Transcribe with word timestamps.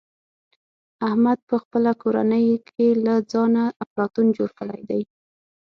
احمد 1.07 1.39
په 1.49 1.55
خپله 1.63 1.91
کورنۍ 2.01 2.47
کې 2.69 2.87
له 3.05 3.13
ځانه 3.31 3.63
افلاطون 3.83 4.25
جوړ 4.37 4.49
کړی 4.59 4.81
دی. 4.89 5.01